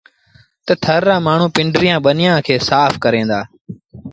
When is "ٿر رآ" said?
0.83-1.15